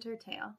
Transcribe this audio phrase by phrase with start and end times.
[0.00, 0.54] winter tale.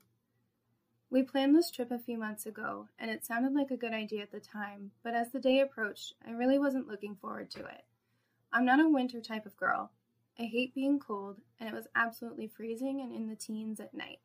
[1.10, 4.22] We planned this trip a few months ago, and it sounded like a good idea
[4.22, 7.86] at the time, but as the day approached, I really wasn't looking forward to it.
[8.54, 9.94] I'm not a winter type of girl.
[10.38, 14.20] I hate being cold, and it was absolutely freezing and in the teens at night.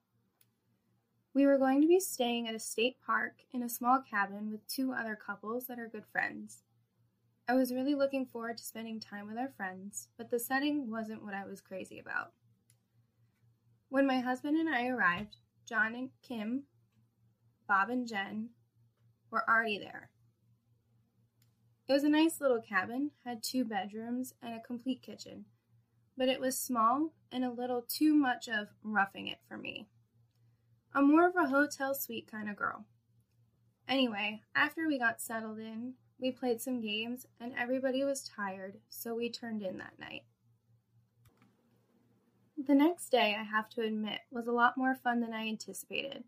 [1.32, 4.68] We were going to be staying at a state park in a small cabin with
[4.68, 6.62] two other couples that are good friends.
[7.48, 11.24] I was really looking forward to spending time with our friends, but the setting wasn't
[11.24, 12.32] what I was crazy about.
[13.88, 15.36] When my husband and I arrived,
[15.68, 16.64] John and Kim,
[17.68, 18.50] Bob and Jen
[19.30, 20.10] were already there.
[21.88, 25.44] It was a nice little cabin, had two bedrooms and a complete kitchen,
[26.16, 29.86] but it was small and a little too much of roughing it for me.
[30.92, 32.86] I'm more of a hotel suite kind of girl.
[33.88, 39.14] Anyway, after we got settled in, we played some games and everybody was tired, so
[39.14, 40.24] we turned in that night.
[42.58, 46.24] The next day, I have to admit, was a lot more fun than I anticipated.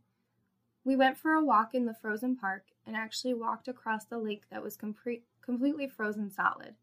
[0.85, 4.43] We went for a walk in the frozen park and actually walked across the lake
[4.51, 4.95] that was com-
[5.41, 6.75] completely frozen solid.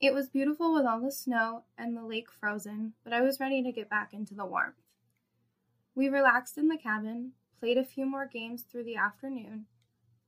[0.00, 3.62] It was beautiful with all the snow and the lake frozen, but I was ready
[3.62, 4.82] to get back into the warmth.
[5.94, 9.66] We relaxed in the cabin, played a few more games through the afternoon,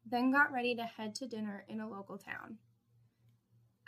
[0.05, 2.59] then got ready to head to dinner in a local town.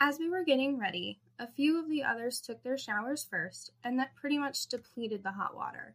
[0.00, 3.98] As we were getting ready, a few of the others took their showers first, and
[3.98, 5.94] that pretty much depleted the hot water.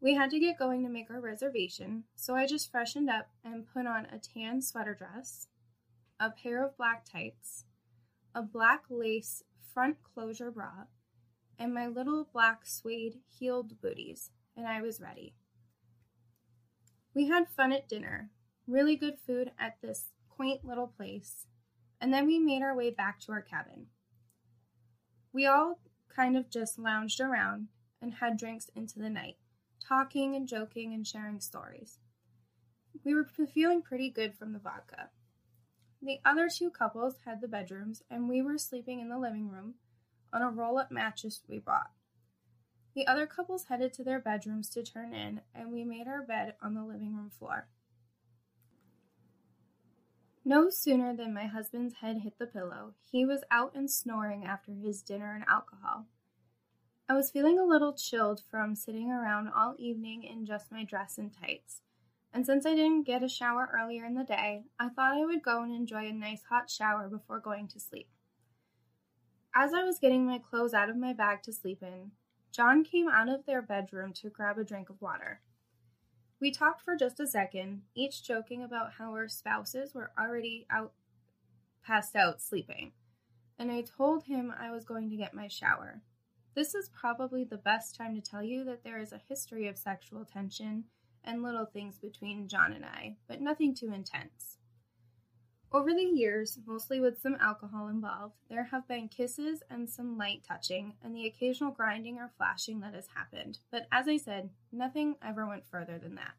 [0.00, 3.66] We had to get going to make our reservation, so I just freshened up and
[3.66, 5.48] put on a tan sweater dress,
[6.20, 7.64] a pair of black tights,
[8.34, 9.42] a black lace
[9.74, 10.84] front closure bra,
[11.58, 15.34] and my little black suede heeled booties and I was ready.
[17.14, 18.30] We had fun at dinner,
[18.66, 21.47] really good food at this quaint little place,
[22.00, 23.86] and then we made our way back to our cabin.
[25.32, 25.80] We all
[26.14, 27.68] kind of just lounged around
[28.00, 29.36] and had drinks into the night,
[29.86, 31.98] talking and joking and sharing stories.
[33.04, 35.10] We were feeling pretty good from the vodka.
[36.00, 39.74] The other two couples had the bedrooms, and we were sleeping in the living room
[40.32, 41.90] on a roll up mattress we bought.
[42.94, 46.54] The other couples headed to their bedrooms to turn in, and we made our bed
[46.62, 47.68] on the living room floor.
[50.48, 54.72] No sooner than my husband's head hit the pillow, he was out and snoring after
[54.72, 56.06] his dinner and alcohol.
[57.06, 61.18] I was feeling a little chilled from sitting around all evening in just my dress
[61.18, 61.82] and tights,
[62.32, 65.42] and since I didn't get a shower earlier in the day, I thought I would
[65.42, 68.08] go and enjoy a nice hot shower before going to sleep.
[69.54, 72.12] As I was getting my clothes out of my bag to sleep in,
[72.52, 75.42] John came out of their bedroom to grab a drink of water.
[76.40, 80.92] We talked for just a second, each joking about how our spouses were already out
[81.82, 82.92] passed out sleeping,
[83.58, 86.02] and I told him I was going to get my shower.
[86.54, 89.78] This is probably the best time to tell you that there is a history of
[89.78, 90.84] sexual tension
[91.24, 94.57] and little things between John and I, but nothing too intense.
[95.70, 100.42] Over the years, mostly with some alcohol involved, there have been kisses and some light
[100.48, 105.16] touching, and the occasional grinding or flashing that has happened, but as I said, nothing
[105.22, 106.36] ever went further than that.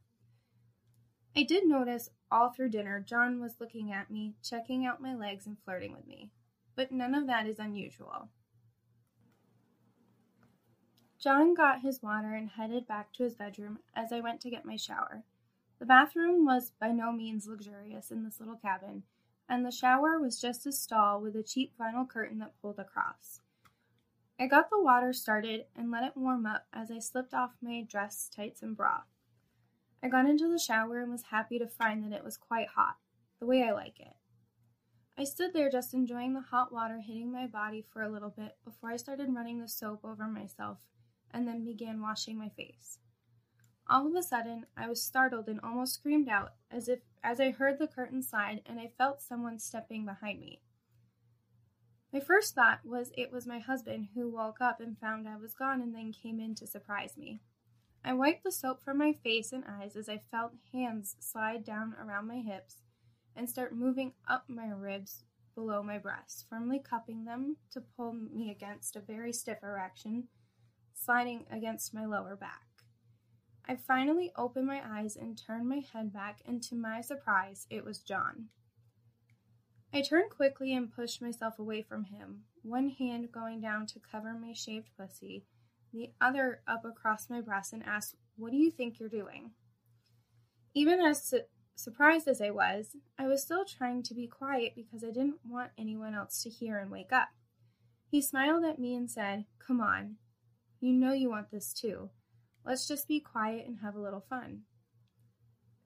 [1.36, 5.46] I did notice all through dinner John was looking at me, checking out my legs,
[5.46, 6.32] and flirting with me,
[6.76, 8.30] but none of that is unusual.
[11.20, 14.66] John got his water and headed back to his bedroom as I went to get
[14.66, 15.24] my shower.
[15.78, 19.04] The bathroom was by no means luxurious in this little cabin,
[19.50, 23.42] and the shower was just a stall with a cheap vinyl curtain that pulled across.
[24.40, 27.82] I got the water started and let it warm up as I slipped off my
[27.82, 29.02] dress, tights, and bra.
[30.02, 32.96] I got into the shower and was happy to find that it was quite hot,
[33.40, 34.16] the way I like it.
[35.18, 38.56] I stood there just enjoying the hot water hitting my body for a little bit
[38.64, 40.78] before I started running the soap over myself
[41.32, 43.00] and then began washing my face.
[43.92, 47.50] All of a sudden, I was startled and almost screamed out as if as I
[47.50, 50.62] heard the curtain slide and I felt someone stepping behind me.
[52.14, 55.56] My first thought was it was my husband who woke up and found I was
[55.56, 57.42] gone and then came in to surprise me.
[58.06, 61.96] I wiped the soap from my face and eyes as I felt hands slide down
[62.00, 62.84] around my hips
[63.36, 65.24] and start moving up my ribs
[65.56, 70.28] below my breasts, firmly cupping them to pull me against a very stiff erection,
[70.94, 72.69] sliding against my lower back.
[73.70, 77.86] I finally opened my eyes and turned my head back, and to my surprise, it
[77.86, 78.48] was John.
[79.94, 84.34] I turned quickly and pushed myself away from him, one hand going down to cover
[84.34, 85.46] my shaved pussy,
[85.94, 89.52] the other up across my breast, and asked, What do you think you're doing?
[90.74, 91.42] Even as su-
[91.76, 95.74] surprised as I was, I was still trying to be quiet because I didn't want
[95.78, 97.30] anyone else to hear and wake up.
[98.10, 100.16] He smiled at me and said, Come on.
[100.80, 102.10] You know you want this too.
[102.66, 104.62] Let's just be quiet and have a little fun.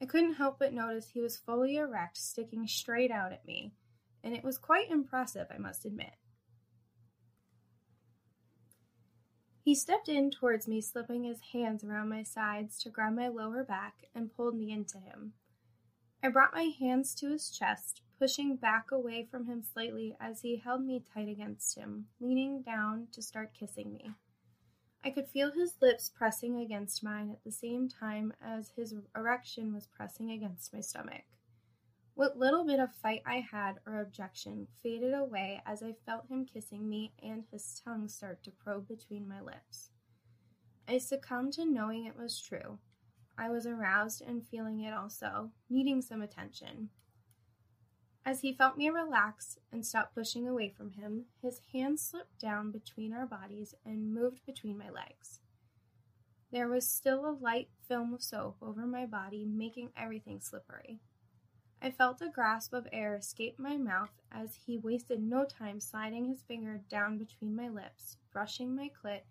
[0.01, 3.73] I couldn't help but notice he was fully erect, sticking straight out at me,
[4.23, 6.15] and it was quite impressive, I must admit.
[9.63, 13.63] He stepped in towards me, slipping his hands around my sides to grab my lower
[13.63, 15.33] back and pulled me into him.
[16.21, 20.57] I brought my hands to his chest, pushing back away from him slightly as he
[20.57, 24.11] held me tight against him, leaning down to start kissing me.
[25.05, 29.73] I could feel his lips pressing against mine at the same time as his erection
[29.73, 31.23] was pressing against my stomach.
[32.15, 36.45] What little bit of fight I had or objection faded away as I felt him
[36.45, 39.89] kissing me and his tongue start to probe between my lips.
[40.87, 42.79] I succumbed to knowing it was true.
[43.37, 46.89] I was aroused and feeling it also, needing some attention.
[48.25, 52.71] As he felt me relax and stop pushing away from him, his hand slipped down
[52.71, 55.41] between our bodies and moved between my legs.
[56.49, 60.99] There was still a light film of soap over my body, making everything slippery.
[61.81, 66.29] I felt a grasp of air escape my mouth as he wasted no time sliding
[66.29, 69.23] his finger down between my lips, brushing my clit,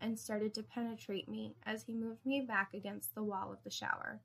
[0.00, 3.70] and started to penetrate me as he moved me back against the wall of the
[3.70, 4.20] shower.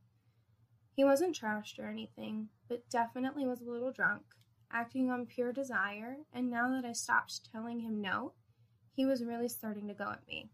[0.95, 4.23] He wasn't trashed or anything, but definitely was a little drunk,
[4.71, 8.33] acting on pure desire, and now that I stopped telling him no,
[8.95, 10.49] he was really starting to go at me.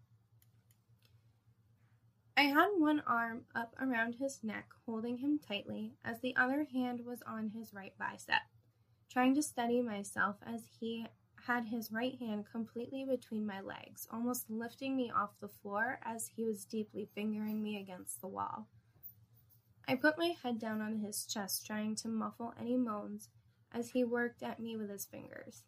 [2.38, 7.02] I had one arm up around his neck, holding him tightly, as the other hand
[7.06, 8.44] was on his right bicep,
[9.12, 11.06] trying to steady myself as he
[11.46, 16.32] had his right hand completely between my legs, almost lifting me off the floor as
[16.34, 18.70] he was deeply fingering me against the wall.
[19.90, 23.30] I put my head down on his chest, trying to muffle any moans
[23.72, 25.64] as he worked at me with his fingers.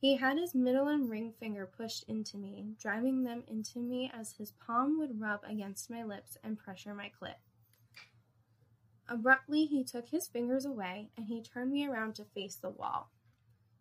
[0.00, 4.34] He had his middle and ring finger pushed into me, driving them into me as
[4.34, 7.34] his palm would rub against my lips and pressure my clit.
[9.08, 13.10] Abruptly, he took his fingers away and he turned me around to face the wall.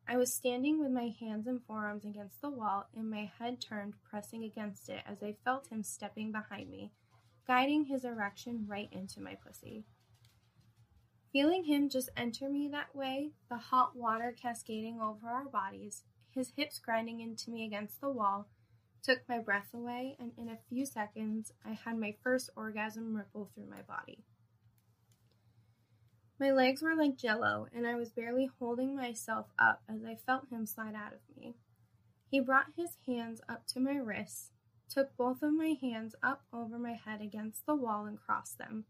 [0.08, 4.02] I was standing with my hands and forearms against the wall and my head turned,
[4.04, 6.92] pressing against it as I felt him stepping behind me
[7.48, 9.86] guiding his erection right into my pussy.
[11.32, 16.52] Feeling him just enter me that way, the hot water cascading over our bodies, his
[16.56, 18.48] hips grinding into me against the wall,
[19.04, 23.50] took my breath away, and in a few seconds, I had my first orgasm ripple
[23.54, 24.26] through my body.
[26.40, 30.50] My legs were like jello, and I was barely holding myself up as I felt
[30.50, 31.56] him slide out of me.
[32.30, 34.52] He brought his hands up to my wrists,
[34.90, 38.86] took both of my hands up over my head against the wall and crossed them.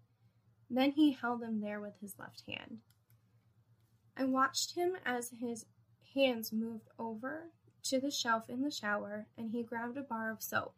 [0.69, 2.79] Then he held them there with his left hand.
[4.15, 5.65] I watched him as his
[6.13, 7.51] hands moved over
[7.83, 10.75] to the shelf in the shower and he grabbed a bar of soap.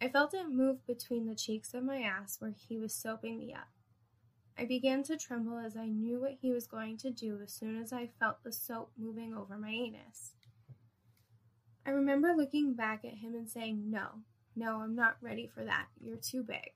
[0.00, 3.52] I felt it move between the cheeks of my ass where he was soaping me
[3.52, 3.68] up.
[4.56, 7.80] I began to tremble as I knew what he was going to do as soon
[7.80, 10.34] as I felt the soap moving over my anus.
[11.88, 14.20] I remember looking back at him and saying, No,
[14.54, 15.86] no, I'm not ready for that.
[15.98, 16.72] You're too big.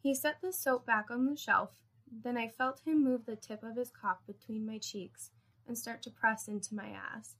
[0.00, 1.70] He set the soap back on the shelf.
[2.08, 5.32] Then I felt him move the tip of his cock between my cheeks
[5.66, 7.34] and start to press into my ass.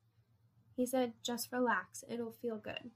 [0.75, 2.91] He said, Just relax, it'll feel good.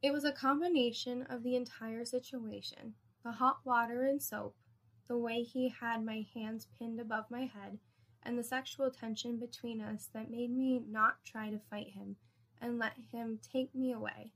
[0.00, 4.54] It was a combination of the entire situation the hot water and soap,
[5.08, 7.78] the way he had my hands pinned above my head,
[8.22, 12.16] and the sexual tension between us that made me not try to fight him
[12.60, 14.32] and let him take me away.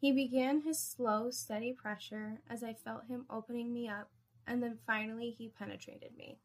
[0.00, 4.10] He began his slow, steady pressure as I felt him opening me up,
[4.46, 6.38] and then finally he penetrated me.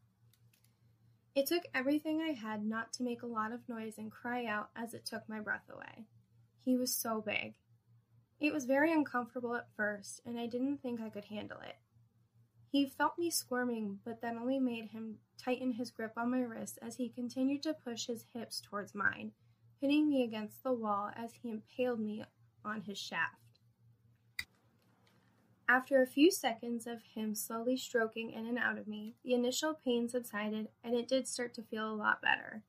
[1.36, 4.70] It took everything I had not to make a lot of noise and cry out
[4.76, 6.06] as it took my breath away.
[6.64, 7.54] He was so big.
[8.40, 11.76] It was very uncomfortable at first, and I didn't think I could handle it.
[12.76, 16.78] He felt me squirming, but that only made him tighten his grip on my wrist
[16.82, 19.32] as he continued to push his hips towards mine,
[19.80, 22.26] hitting me against the wall as he impaled me
[22.66, 23.62] on his shaft.
[25.70, 29.74] After a few seconds of him slowly stroking in and out of me, the initial
[29.74, 32.64] pain subsided and it did start to feel a lot better.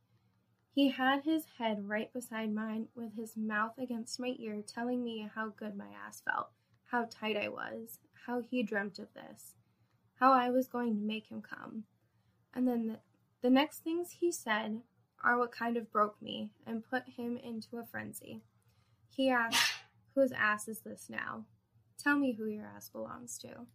[0.70, 5.28] He had his head right beside mine with his mouth against my ear, telling me
[5.34, 6.50] how good my ass felt,
[6.92, 7.98] how tight I was,
[8.28, 9.56] how he dreamt of this
[10.18, 11.84] how I was going to make him come.
[12.54, 12.98] And then the,
[13.42, 14.80] the next things he said
[15.22, 18.42] are what kind of broke me and put him into a frenzy.
[19.08, 19.72] He asked,
[20.14, 21.44] Whose ass is this now?
[22.02, 23.66] Tell me who your ass belongs to.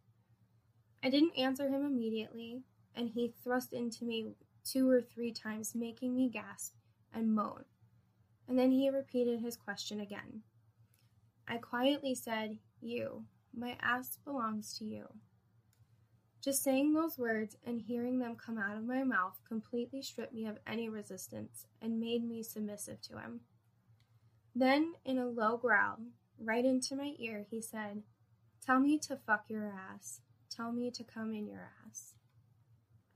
[1.04, 2.62] I didn't answer him immediately,
[2.96, 4.34] and he thrust into me
[4.64, 6.74] two or three times, making me gasp
[7.14, 7.66] and moan.
[8.48, 10.42] And then he repeated his question again.
[11.48, 15.08] I quietly said, You, my ass belongs to you.
[16.44, 20.48] Just saying those words and hearing them come out of my mouth completely stripped me
[20.48, 23.42] of any resistance and made me submissive to him.
[24.56, 26.00] Then, in a low growl,
[26.40, 28.02] right into my ear, he said,
[28.66, 30.22] Tell me to fuck your ass.
[30.50, 32.16] Tell me to come in your ass.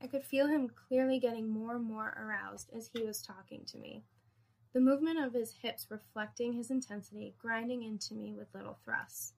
[0.00, 3.78] I could feel him clearly getting more and more aroused as he was talking to
[3.78, 4.04] me,
[4.72, 9.32] the movement of his hips reflecting his intensity, grinding into me with little thrusts.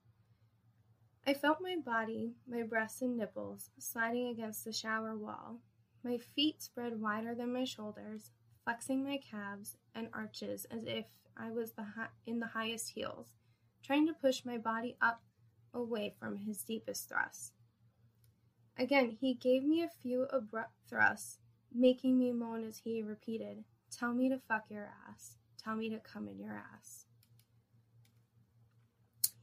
[1.29, 5.59] I felt my body, my breasts and nipples, sliding against the shower wall,
[6.03, 8.31] my feet spread wider than my shoulders,
[8.63, 11.05] flexing my calves and arches as if
[11.37, 11.71] I was
[12.25, 13.27] in the highest heels,
[13.83, 15.21] trying to push my body up
[15.71, 17.51] away from his deepest thrusts.
[18.75, 21.37] Again, he gave me a few abrupt thrusts,
[21.71, 25.35] making me moan as he repeated, Tell me to fuck your ass.
[25.63, 27.05] Tell me to come in your ass.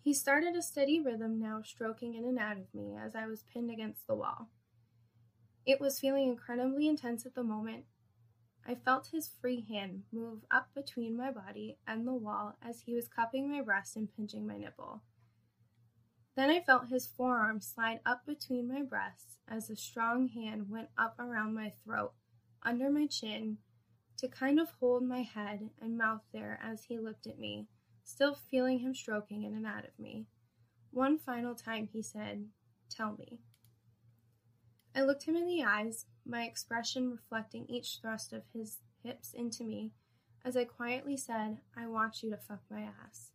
[0.06, 3.42] He started a steady rhythm now, stroking in and out of me as I was
[3.42, 4.50] pinned against the wall.
[5.66, 7.86] It was feeling incredibly intense at the moment.
[8.64, 12.94] I felt his free hand move up between my body and the wall as he
[12.94, 15.02] was cupping my breast and pinching my nipple.
[16.36, 20.90] Then I felt his forearm slide up between my breasts as a strong hand went
[20.96, 22.12] up around my throat,
[22.62, 23.58] under my chin,
[24.18, 27.66] to kind of hold my head and mouth there as he looked at me
[28.06, 30.26] still feeling him stroking in and out of me.
[30.92, 32.46] One final time he said,
[32.88, 33.40] Tell me.
[34.94, 39.64] I looked him in the eyes, my expression reflecting each thrust of his hips into
[39.64, 39.90] me,
[40.44, 43.32] as I quietly said, I want you to fuck my ass.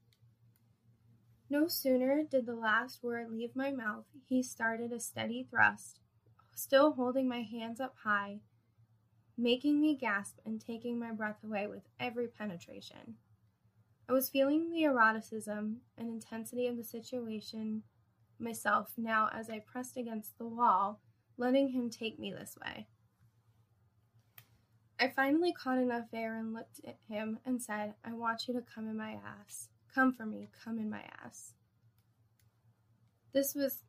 [1.49, 5.99] No sooner did the last word leave my mouth, he started a steady thrust,
[6.55, 8.39] still holding my hands up high,
[9.37, 13.17] making me gasp and taking my breath away with every penetration.
[14.11, 17.83] I was feeling the eroticism and intensity of the situation
[18.39, 20.99] myself now as I pressed against the wall,
[21.37, 22.87] letting him take me this way.
[24.99, 28.61] I finally caught enough air and looked at him and said, I want you to
[28.61, 29.69] come in my ass.
[29.95, 31.53] Come for me, come in my ass.
[33.31, 33.79] This was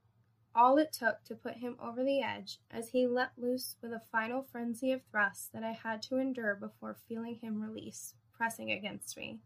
[0.54, 4.02] all it took to put him over the edge as he let loose with a
[4.12, 9.16] final frenzy of thrusts that I had to endure before feeling him release, pressing against
[9.16, 9.40] me.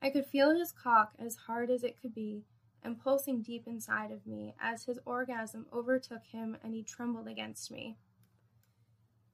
[0.00, 2.44] I could feel his cock as hard as it could be
[2.82, 7.70] and pulsing deep inside of me as his orgasm overtook him and he trembled against
[7.70, 7.96] me.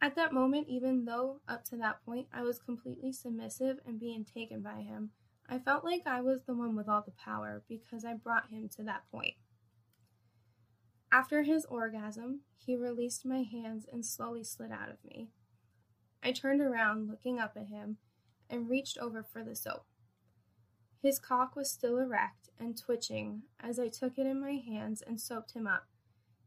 [0.00, 4.24] At that moment, even though up to that point I was completely submissive and being
[4.24, 5.10] taken by him,
[5.48, 8.68] I felt like I was the one with all the power because I brought him
[8.76, 9.34] to that point.
[11.12, 15.28] After his orgasm, he released my hands and slowly slid out of me.
[16.22, 17.98] I turned around, looking up at him,
[18.48, 19.86] and reached over for the soap.
[21.04, 25.20] His cock was still erect and twitching as I took it in my hands and
[25.20, 25.86] soaped him up,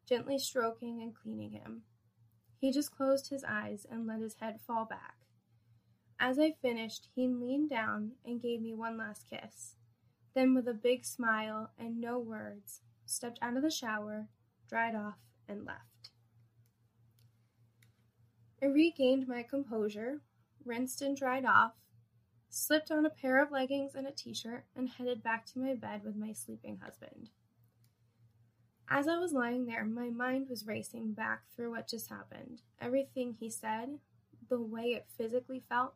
[0.10, 1.84] gently stroking and cleaning him.
[2.60, 5.18] He just closed his eyes and let his head fall back.
[6.20, 9.76] As I finished, he leaned down and gave me one last kiss.
[10.34, 14.28] Then, with a big smile and no words, stepped out of the shower,
[14.68, 16.10] dried off, and left.
[18.60, 20.22] I regained my composure,
[20.66, 21.74] rinsed and dried off,
[22.58, 25.74] slipped on a pair of leggings and a t shirt, and headed back to my
[25.74, 27.30] bed with my sleeping husband.
[28.90, 33.34] As I was lying there, my mind was racing back through what just happened everything
[33.34, 34.00] he said,
[34.50, 35.94] the way it physically felt,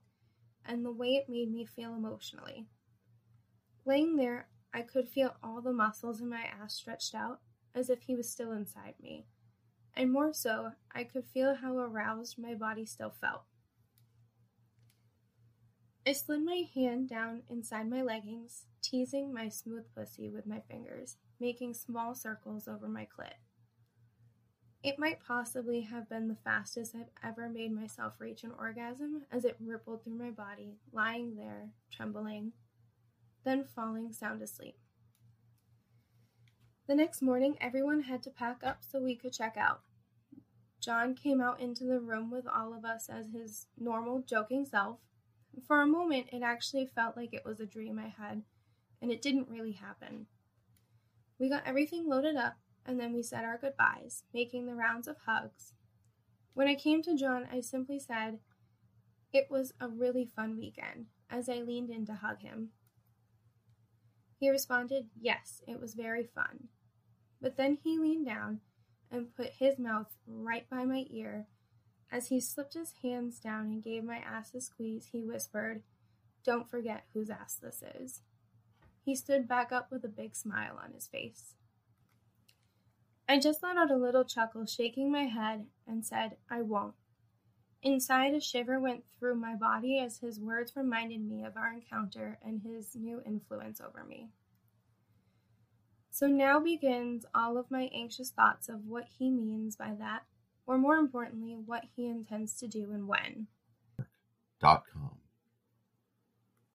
[0.65, 2.67] and the way it made me feel emotionally.
[3.85, 7.39] Laying there, I could feel all the muscles in my ass stretched out
[7.73, 9.25] as if he was still inside me.
[9.93, 13.43] And more so, I could feel how aroused my body still felt.
[16.05, 21.17] I slid my hand down inside my leggings, teasing my smooth pussy with my fingers,
[21.39, 23.33] making small circles over my clit.
[24.81, 29.45] It might possibly have been the fastest I've ever made myself reach an orgasm as
[29.45, 32.53] it rippled through my body, lying there, trembling,
[33.43, 34.77] then falling sound asleep.
[36.87, 39.81] The next morning, everyone had to pack up so we could check out.
[40.79, 44.97] John came out into the room with all of us as his normal, joking self,
[45.67, 48.43] for a moment, it actually felt like it was a dream I had,
[49.01, 50.27] and it didn't really happen.
[51.39, 52.55] We got everything loaded up,
[52.85, 55.73] and then we said our goodbyes, making the rounds of hugs.
[56.53, 58.39] When I came to John, I simply said,
[59.33, 62.69] It was a really fun weekend, as I leaned in to hug him.
[64.39, 66.69] He responded, Yes, it was very fun.
[67.41, 68.61] But then he leaned down
[69.09, 71.47] and put his mouth right by my ear
[72.11, 75.81] as he slipped his hands down and gave my ass a squeeze, he whispered,
[76.43, 78.21] Don't forget whose ass this is.
[79.03, 81.55] He stood back up with a big smile on his face.
[83.27, 86.95] I just let out a little chuckle, shaking my head, and said, I won't.
[87.81, 92.37] Inside, a shiver went through my body as his words reminded me of our encounter
[92.45, 94.27] and his new influence over me.
[96.11, 100.23] So now begins all of my anxious thoughts of what he means by that,
[100.65, 103.47] or more importantly, what he intends to do and when.
[104.61, 105.20] Com.